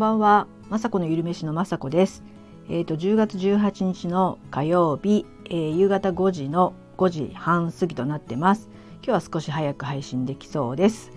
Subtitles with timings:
[0.00, 2.24] ばんは、まさこのゆるめしのまさこです。
[2.70, 8.70] えっ、ー、と10月18日の火曜日、えー、夕方5時の5時半過ぎとなってます。
[9.04, 11.12] 今日は少し早く配信できそうです。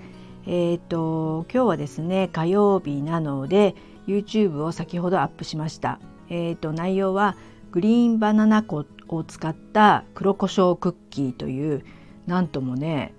[0.46, 3.74] えっ、ー、と今日はですね火曜日なので
[4.06, 6.02] YouTube を先ほどアップしました。
[6.29, 7.38] えっ、と内容は
[7.71, 11.86] グリーンバナナ粉を使った黒胡椒クッキーという
[12.28, 13.14] なんともね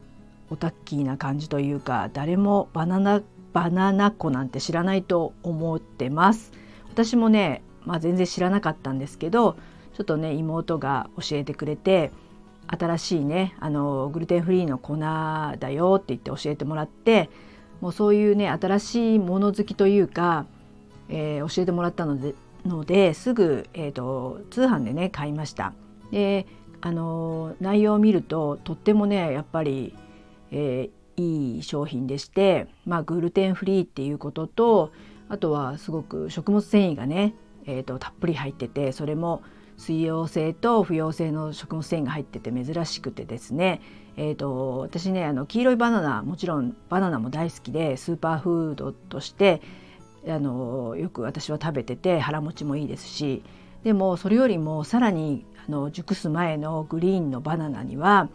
[0.50, 3.22] オタッキーな感じというか誰もバナナ
[3.54, 6.52] バナナ粉なんて知らないと思ってます
[6.90, 9.56] 私もね、まあ、全然知らなかったんですけど
[9.94, 12.12] ちょっとね妹が教えてくれて
[12.66, 17.30] 新しいねあのグルテンフリーの粉だよって言って教えてもらって
[17.80, 20.46] もうそういうね新しいもの好きというか、
[21.08, 22.34] えー、教えてもらったので
[22.66, 25.74] のですぐ、えーと、通販でね買いました。
[26.10, 26.46] で
[26.80, 29.94] あの内容を見るととってもねやっぱり、
[30.50, 34.92] えー、いい商品でして、まあ、グルテンフリーっていうことと
[35.28, 37.34] あとはすごく食物繊維がね、
[37.66, 39.42] えーと、たっぷり入っててそれも
[39.76, 43.80] 水溶性と不溶性の食物繊維が入ってて珍しくてですね、
[44.16, 49.62] えーと、私ねあの黄色いバナナもちろんバナナも大好きでスーパーフードとして
[50.26, 53.42] あのよく私は食べてて腹持ちもいいですし
[53.82, 58.28] でもそれよりもさらにあの熟す前のグリーンのバナナには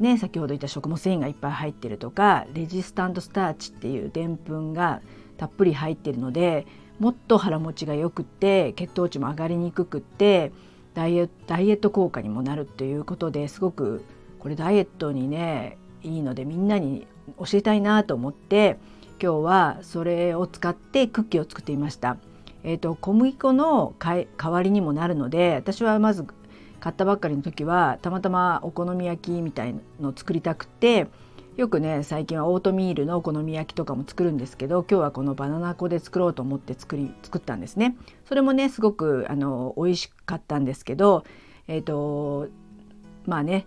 [0.00, 5.00] ね、先ほど言った食物繊維がいっぱい入ってるとかレジスタントスターチっていうでんぷんが
[5.36, 6.66] たっぷり入ってるので
[6.98, 10.52] もっと腹持ちがよくって血糖値も上がりにくくって
[10.94, 14.04] ダイエット効果にもなるということですごく
[14.38, 17.06] これダイエットにねいいのでみんなに
[17.38, 18.78] 教えたいなと思って
[19.20, 22.16] 今日はそれを使ってクッキーを作ってみました。
[22.66, 26.24] えーと、小麦粉の代わりにもなるので私はまず
[26.84, 31.06] 買ったばっかりの時はたまたまお好み焼きみたいのを作りたくて
[31.56, 37.96] よくね最近はオートミールのお好み焼きとかも作るんですけど今日はこのバナナ粉で作ろうと思って作り作ったんですね。
[38.26, 41.24] それもねすごくあの美味しかったんですけど
[41.68, 42.48] えっ、ー、と
[43.24, 43.64] まあね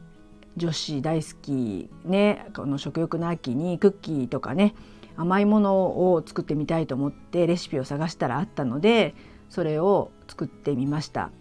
[0.56, 4.76] 女子大好きねこの食欲の秋にクッキーとかね
[5.16, 9.16] 甘いものを作ってみたいと思ってレシピを探したらあったので
[9.50, 11.32] それを作ってみました。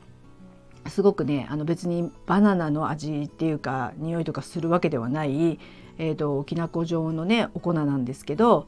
[0.89, 5.59] すごくねあの別にバナナの味っていうか匂いとかするわけではない、
[5.99, 8.67] えーと、きな粉状のねお粉なんですけど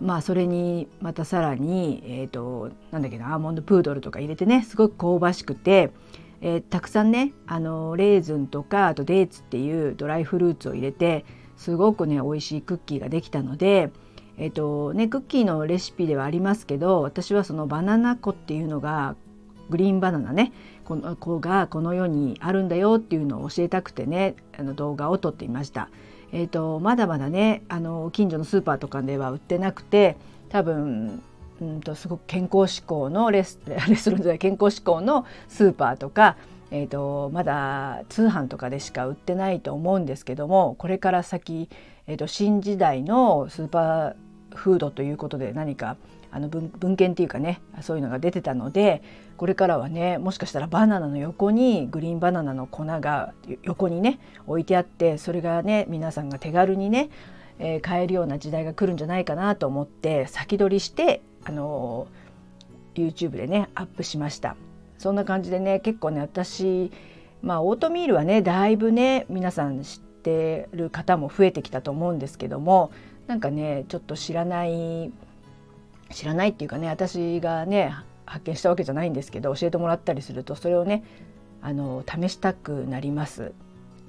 [0.00, 5.92] まあそれにまたさらに、えーと、なんだっけなアーモンドプードルとか入れてねすごく香ばしくて、
[6.40, 11.24] えー、たくさんねあのレーズンとかあとデーツっていうドライフルーツを入れて
[11.56, 13.90] すごくね美味しいクッキーができたので。
[14.36, 19.14] えーとね、クッキーのレシピではありますけど私はそのバナナ粉っていうのが
[19.70, 20.52] グリーンバナナね
[20.84, 25.88] この子がこの世にあるんだよっていうのを教えたくてねあの動画を撮っていました。
[26.32, 30.16] えーと、まだまだねあの近所のスーパーとかでは売ってなくて
[30.48, 31.22] 多分
[31.60, 36.36] うんとすごく健康志向のレス レストランで健康志向のスーパーとか、
[36.72, 41.68] えーと、まだ通販とかでしか売ってないと思うんですけどもこれから先、
[42.08, 44.14] えーと新時代のスーパー
[44.54, 45.96] フードということで何か
[46.34, 49.02] あの文文献っていうかねそういうのが出てたので
[49.36, 54.18] これからはねもしかしたらバナナの横にグリーンバナナの粉が横にね
[54.48, 57.08] 置いてあってそれがね皆さんが手軽にね、
[57.60, 62.08] えー、買えるような時代が来るんじゃないかなと思って先取りしてあの
[62.96, 64.56] YouTube でねアップしました。
[64.98, 66.90] そんな感じでね結構ね私
[67.42, 72.90] まあオートミールはねだいぶね皆さん知ってる方も増えてきたと思うんですけども
[73.26, 75.12] なんかねちょっと知らない
[76.10, 77.94] 知らないっていうかね私がね
[78.26, 81.04] 発見したわけじゃないんですけど教えてもらったりするとそれをね
[81.62, 83.52] あの試したくなります。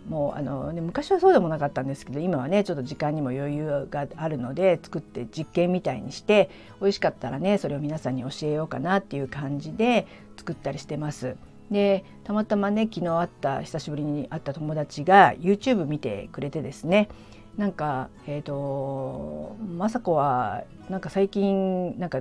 [0.10, 10.06] もうあの、ね、昔はそうでもなかったんですけど今はねちょっと時間にも余裕があるので作って実験みたいにして美味しかったらねそれを皆さんに教えようかなっていう感じで
[10.38, 11.38] 作ったりしてます。
[11.72, 17.10] でたまたまね昨日会った久しぶりに会った友達が YouTube 見てくれてですね
[17.58, 22.20] なんかえっ、ー、と雅子はなんか最近なんか、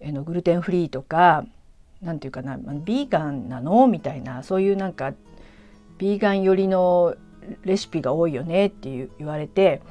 [0.00, 1.44] えー、のグルテンフリーとか
[2.00, 3.86] なんていうかなビーガンなの？
[3.86, 5.12] みたいなそういうなんか
[5.98, 7.14] ビーガン寄りの
[7.64, 8.66] レシピが多いよね？
[8.66, 9.82] っていう言われて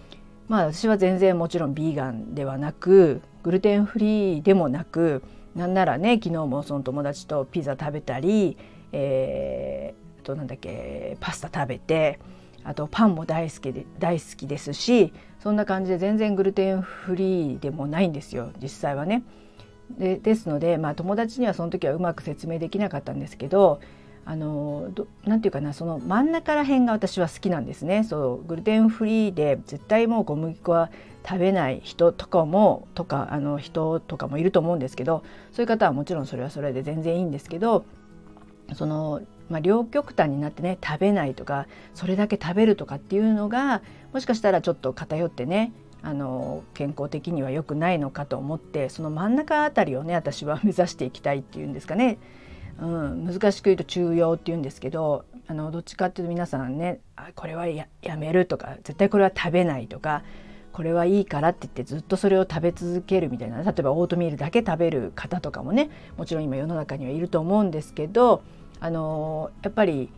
[0.47, 5.23] まあ私は全然もちろんビーガンではなくグルテンフリーでもなく
[5.55, 8.57] なんならね昨日もその友達とピザ食べたり、
[8.91, 12.19] えー、となんだっけパスタ食べて
[12.63, 19.23] あとパンも大好きで大好きですしそんな感じで全然グルテンフリーでもないんですよ実際はね。
[19.97, 23.81] でですので、まあ、友達にはその時はうまく説明できなかったんですけど
[24.23, 24.89] あの
[25.25, 30.91] なんていうかなその真ん中ら辺が私は好きなんですねそうグルテンフリーで絶対もう小麦粉は
[31.27, 37.85] 食べない人とかもとかあの人とかもいると思うんですけどそういう方はもちろんそれはそれで全然いいんですけど
[38.73, 43.81] その、まあ、両極端になってね食べないとかそれだけ食べるとかっていうのが
[44.13, 52.17] もしかしたらちょっと偏ってねあの健康的には良くないのかと思ってその真ん中あたりをね私は 目指していきたいっていうんですかね、
[52.79, 57.87] うん、難しく言うと中庸っていうんですけどあのどっちかっていうと皆さんねあこれはや
[58.17, 60.23] めるとか絶対これは食べないとか
[60.71, 68.41] これはいいからって言ってずっとそれを食べ続けるみたいな例えばオートミールだけ食べる方とかもねもちろん今世の中にはいると思うんですけど
[68.81, 70.09] あのやっぱり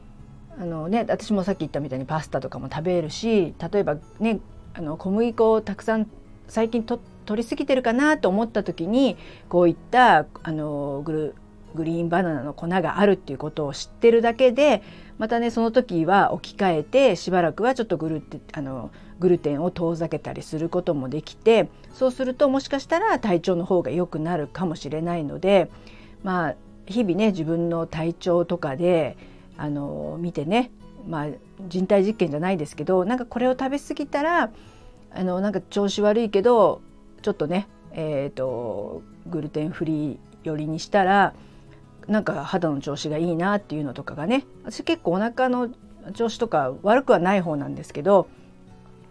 [0.57, 4.39] あのね私もさっき言ったみたいにパスタとかも食べるし例えばね
[4.74, 6.07] あの小麦粉をたくさん
[6.48, 9.18] 最近と取りすぎてるかなと思った時に
[9.50, 11.36] こういったあのグル
[11.75, 14.83] グリーンバナナの粉があるっていうことを知ってるだけで
[15.18, 25.69] またねその時は置き換えてしばらくはちょっとグルテあのグルテンを遠ざけたりすることもできてそうするともしかしたら体調の方が良くなるかもしれないので
[26.24, 29.18] まあ日々ね自分の体調とかで
[29.57, 30.71] あの見てね
[31.07, 31.27] まあ
[31.68, 34.51] 人体実験じゃないですけどなんかこれを食べ過ぎたら
[35.12, 36.81] あのなんか調子悪いけど
[37.21, 41.33] ちょっとねえーと、グルテンフリー寄りにしたら
[42.07, 45.69] なんか肌の調子がいいなっていうのとかがね私結構お腹の
[46.13, 48.27] 調子とか悪くはない方なんですけど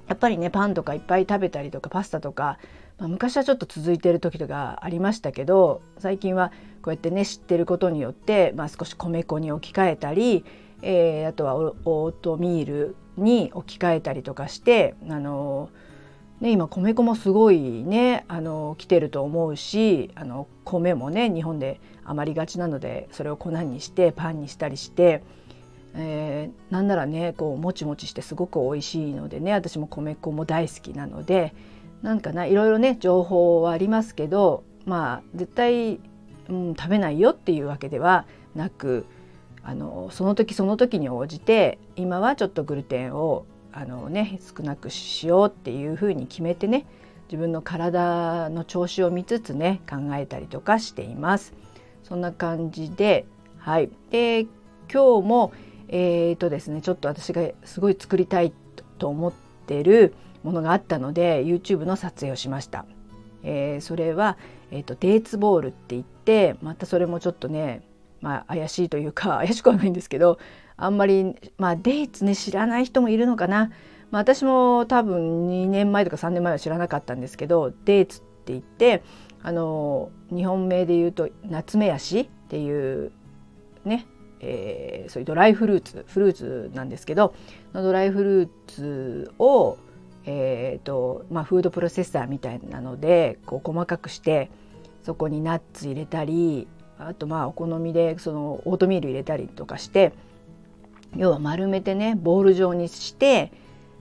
[0.08, 2.58] やっぱりねパンとかいっぱい食べたりとかパスタとか、
[2.99, 6.53] まあ、昔はちょっと続いてる時とかありましたけど最近は
[6.83, 10.44] こうやってね知ってることによって、まあ、少し米粉に置き換えたり、
[10.83, 15.71] えー、あとはオートミールに置き換えたりとかしてあの
[16.43, 25.23] ね、今米粉もすごいねあの来てると思うしあの米もね日本で余りがちなのでそれを粉にしてパンにしたりして、
[25.94, 31.55] えー、なんならねこうもちもちしてすごく美味しいのでね私も米粉も大好きなので
[32.02, 36.00] なんかないろいろね情報はありますけどまあ絶対、
[36.49, 39.06] うん、食べないよっていうわけではなく
[39.62, 46.87] あのその時その時に応じて今はちょっとグルテンをあの、ね、少なくしようっていうふうに決めてね
[47.28, 51.55] 自分の体の調子を見つつね考えたりとかしています。
[52.02, 53.26] そんな感じで
[53.58, 54.40] はい、で
[54.93, 55.52] 今日も
[55.87, 58.52] えーとですね、ちょっと私がすごい作りたい
[58.98, 59.32] と思っ
[59.66, 62.85] てるものがあったので YouTube の撮影をしました。
[63.43, 64.39] えー、それは、
[64.71, 67.83] えーと、デーツボールって言ってまたそれもちょっとね、
[68.21, 70.39] まあ、怪しいというか 怪しくはないんですけど
[70.77, 73.71] あんまり、まあ、デーツね知らない人もいるのかな、
[74.11, 79.03] まあ、私も多分2年前とか3年前は知らなかったんですけどデーツって言って
[79.43, 83.12] あの日本名で言うとナツメヤシっていう
[83.85, 84.06] ね
[84.44, 87.35] えー、そういうドライフルーツフルーツなんですけど
[87.73, 89.79] のドライフルーツを、
[90.24, 94.50] えーとまあ、フードプロセッサーみたいなのでこう細かくして
[95.02, 100.12] そこにナッツ入れたりあとまあお好みでそのオートミール入れたりとかして
[101.16, 103.52] 要は丸めてねボール状にして、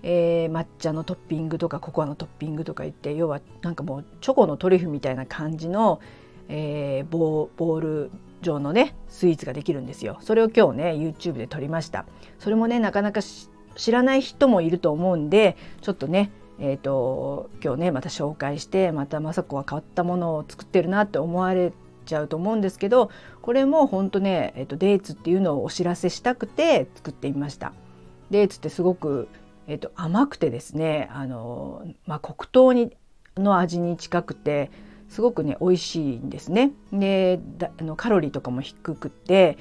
[0.04, 6.00] えー、抹茶のトッピングとかココアのトッピングとか言って要はなんかもうチョコのトリュフみたいな感じの、
[6.48, 10.18] えー、ボール状のねスイーツができるんですよ。
[10.22, 12.06] それを今日ね YouTube で撮りました。
[12.40, 13.22] それもねなかなか
[13.76, 16.32] 知らない人もいると思うんでちょっとね
[16.64, 21.74] えーと、今日ねまた紹介してまた雅子は変わったものを作ってるなって思われ
[22.06, 23.10] ちゃうと思うんですけど
[23.42, 27.74] これも本当ね、えーと、デーツっていうのをお知らせしたくて作ってみました。
[28.30, 29.28] デーツってすごく、
[29.68, 32.96] えーと甘くてですねあの、まあ、黒糖に
[33.38, 34.70] の味に近くて
[35.10, 36.72] すごくね美味しいんですね。
[36.94, 37.40] で
[37.80, 39.58] あのカロリーとかも低くて、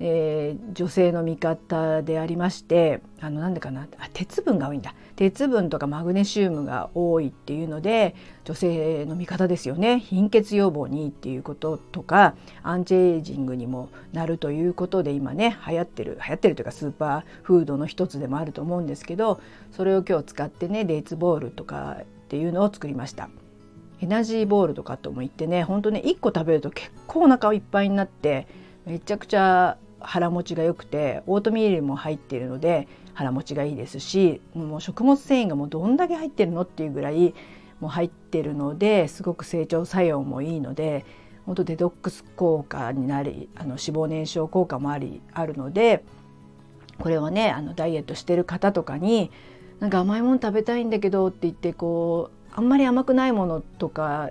[0.00, 23.28] えー、女性の味方でありましてあのなんでかなあ鉄分が多いんだ鉄分とかマグネシウムが多いっていうので女性の味方ですよね貧血予防にっていうこととかアンチエイジングにもなるということで今ね流行ってる流行ってるというかスーパーフードの一つでもあると思うんですけどそれを今日使ってねデーツボールとかっていうのを作りました。
[24.00, 28.46] エナジーボールとかとも言ってねほんとね1個食べると結構お腹いっぱいになって
[28.84, 37.34] めちゃくちゃ腹持ちが良くてオートミールも入っているので腹持ちがいいですしもう食物繊維がもうどんだけ入ってるのっていうぐらい
[37.80, 41.04] もう入ってるのですごく成長作用もいいので
[41.46, 46.04] 本当デトックス効果になりあの脂肪燃焼効果もありあるので
[46.98, 49.30] これをねあのダイエットしてる方とかに
[49.80, 54.30] なんか甘いもの食べたいんだけどって言ってこうあんまり甘くないものとか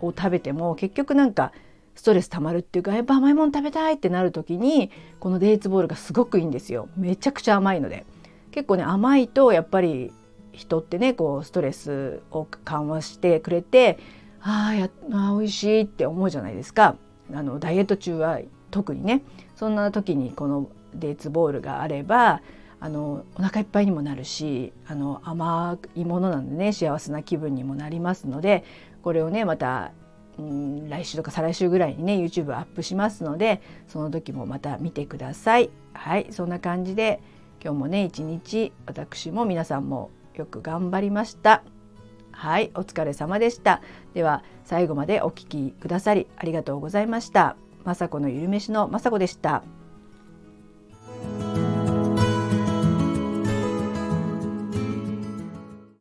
[0.00, 1.52] を食べても結局なんか
[1.96, 6.88] ストレス溜まるっていうかやっぱ甘いもの食べたいってなる時にこのデーツボールがすごくいいんですよ。
[6.96, 8.06] めちゃくちゃ甘いので。
[8.52, 10.12] 結構ね甘いとやっぱり
[10.52, 13.98] 人ってねこうストレスを緩和してくれて
[14.40, 16.96] あやあ美味しいって思うじゃないですか。
[17.34, 19.22] あのダイエット中は特にね
[19.56, 22.40] そんな時にこのデーツボールがあれば
[22.80, 28.64] あのお腹いっぱいにもなるしあの甘いものなんでね幸せな気分にもなりますので
[29.02, 29.92] これをねまた、
[30.38, 35.70] うん、来週とか再来週ぐらいにね YouTube アップしますのでその時もまた見てください。
[35.94, 37.20] はいそんな感じで
[37.64, 41.62] 今日もね一日私も皆さんもよく頑張りました。
[42.30, 43.80] はい、お疲れ様でした。
[44.12, 47.56] では最後までお聴きくださりありがとうございました。
[47.84, 49.62] 雅子のゆるめしの雅子でした。